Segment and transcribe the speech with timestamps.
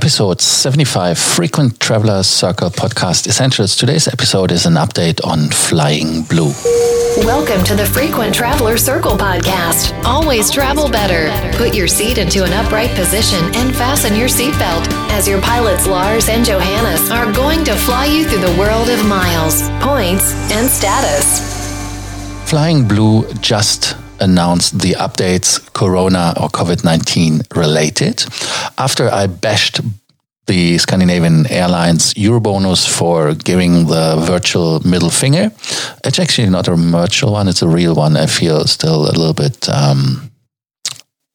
[0.00, 3.74] Episode 75 Frequent Traveler Circle Podcast Essentials.
[3.74, 6.52] Today's episode is an update on Flying Blue.
[7.26, 10.00] Welcome to the Frequent Traveler Circle Podcast.
[10.04, 11.28] Always travel better.
[11.58, 16.28] Put your seat into an upright position and fasten your seatbelt as your pilots Lars
[16.28, 22.48] and Johannes are going to fly you through the world of miles, points, and status.
[22.48, 28.24] Flying Blue just announced the updates Corona or COVID 19 related.
[28.78, 29.80] After I bashed
[30.46, 35.50] the Scandinavian Airlines Eurobonus for giving the virtual middle finger,
[36.04, 38.16] it's actually not a virtual one, it's a real one.
[38.16, 39.68] I feel still a little bit.
[39.68, 40.30] Um,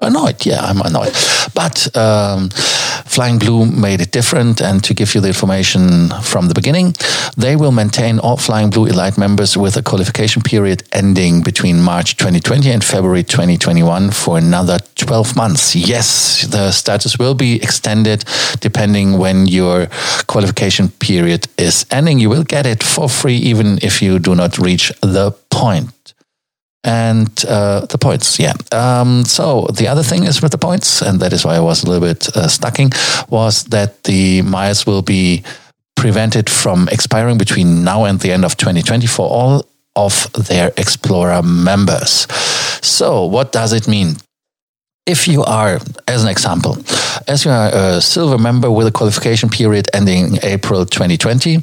[0.02, 0.46] annoyed.
[0.46, 1.14] Yeah, I'm annoyed.
[1.54, 2.50] But um,
[3.16, 4.62] Flying Blue made it different.
[4.62, 6.96] And to give you the information from the beginning,
[7.38, 12.18] they will maintain all Flying Blue Elite members with a qualification period ending between March
[12.18, 15.78] 2020 and February 2021 for another 12 months.
[15.78, 18.26] Yes, the status will be extended
[18.60, 19.88] depending when your
[20.28, 22.20] qualification period is ending.
[22.20, 25.95] You will get it for free even if you do not reach the point
[26.86, 28.40] and uh, the points.
[28.40, 28.54] Yeah.
[28.72, 31.84] Um, so the other thing is with the points, and that is why I was
[31.84, 32.92] a little bit uh, stucking,
[33.28, 35.44] was that the miles will be
[35.96, 41.42] prevented from expiring between now and the end of 2020 for all of their Explorer
[41.42, 42.28] members.
[42.82, 44.18] So what does it mean?
[45.06, 46.78] if you are, as an example,
[47.28, 51.60] as you are a silver member with a qualification period ending April 2020,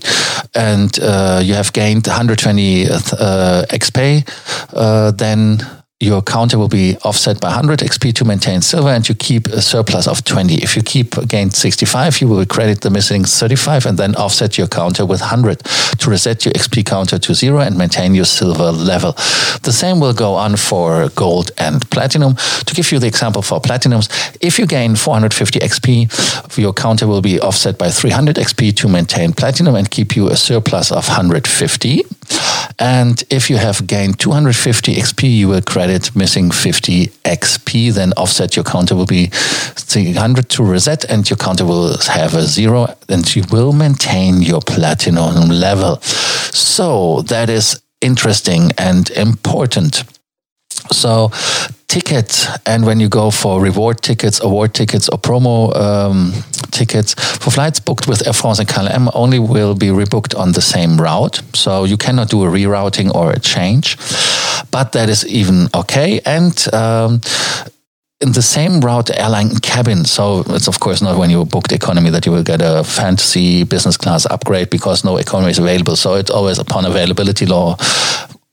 [0.54, 4.28] and uh, you have gained 120 uh, XP,
[4.74, 5.58] uh, then
[6.02, 9.62] your counter will be offset by 100 XP to maintain silver and you keep a
[9.62, 10.56] surplus of 20.
[10.56, 14.66] If you keep gained 65, you will credit the missing 35 and then offset your
[14.66, 19.12] counter with 100 to reset your XP counter to zero and maintain your silver level.
[19.62, 22.34] The same will go on for gold and platinum.
[22.34, 24.08] To give you the example for platinums,
[24.40, 29.32] if you gain 450 XP, your counter will be offset by 300 XP to maintain
[29.32, 32.02] platinum and keep you a surplus of 150.
[32.78, 37.92] And if you have gained 250 XP, you will credit missing 50 XP.
[37.92, 42.42] Then offset your counter will be 300 to reset, and your counter will have a
[42.42, 46.00] zero, and you will maintain your platinum level.
[46.00, 50.04] So that is interesting and important.
[50.90, 51.30] So
[51.92, 56.32] tickets and when you go for reward tickets, award tickets, or promo um,
[56.70, 60.62] tickets for flights booked with Air France and KLM only will be rebooked on the
[60.62, 61.42] same route.
[61.54, 63.98] So you cannot do a rerouting or a change,
[64.70, 66.20] but that is even okay.
[66.24, 67.20] And um,
[68.22, 70.06] in the same route airline cabin.
[70.06, 73.64] So it's of course not when you booked economy that you will get a fancy
[73.64, 75.96] business class upgrade because no economy is available.
[75.96, 77.76] So it's always upon availability law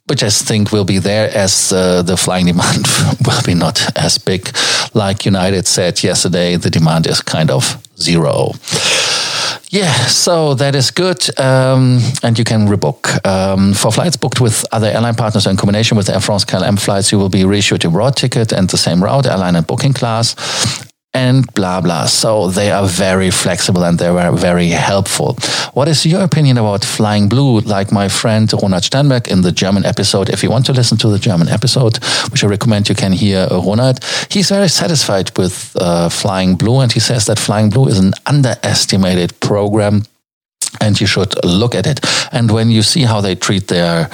[0.10, 2.88] which I think will be there as uh, the flying demand
[3.26, 4.50] will be not as big.
[4.94, 8.54] Like United said yesterday, the demand is kind of zero.
[9.72, 11.30] Yeah, so that is good.
[11.40, 13.24] Um, and you can rebook.
[13.26, 17.12] Um, for flights booked with other airline partners in combination with Air France KLM flights,
[17.12, 20.89] you will be reissued a raw ticket and the same route, airline and booking class
[21.20, 22.06] and blah blah.
[22.06, 25.38] So they are very flexible and they were very helpful.
[25.74, 27.60] What is your opinion about Flying Blue?
[27.76, 30.30] Like my friend Ronald Sternberg in the German episode.
[30.30, 31.98] If you want to listen to the German episode,
[32.32, 33.98] which I recommend you can hear Ronald,
[34.30, 38.14] he's very satisfied with uh, Flying Blue and he says that Flying Blue is an
[38.26, 40.04] underestimated program
[40.82, 42.00] and you should look at it.
[42.32, 44.10] And when you see how they treat their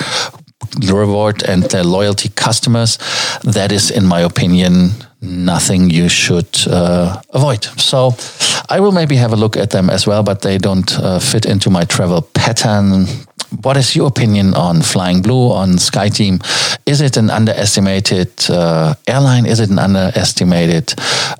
[0.91, 2.97] reward and their loyalty customers,
[3.43, 7.63] that is, in my opinion, nothing you should uh, avoid.
[7.79, 8.13] So
[8.69, 11.45] I will maybe have a look at them as well, but they don't uh, fit
[11.45, 13.07] into my travel pattern.
[13.61, 16.43] What is your opinion on Flying Blue, on SkyTeam?
[16.85, 19.45] Is it an underestimated uh, airline?
[19.45, 20.93] Is it an underestimated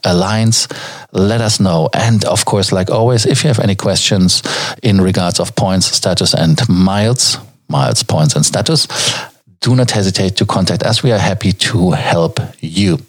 [0.04, 0.68] alliance?
[1.12, 1.90] Let us know.
[1.94, 4.42] And of course, like always, if you have any questions
[4.82, 7.38] in regards of points, status, and miles,
[7.68, 8.88] miles, points, and status,
[9.62, 11.04] do not hesitate to contact us.
[11.04, 13.00] We are happy to help you.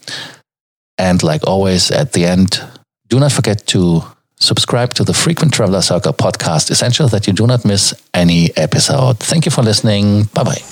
[0.99, 2.61] And like always, at the end,
[3.09, 4.03] do not forget to
[4.39, 9.19] subscribe to the Frequent Traveler Circle podcast, essential that you do not miss any episode.
[9.19, 10.25] Thank you for listening.
[10.35, 10.63] Bye bye.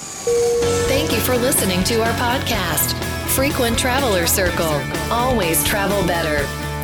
[0.88, 2.94] Thank you for listening to our podcast,
[3.28, 4.80] Frequent Traveler Circle.
[5.10, 6.46] Always travel better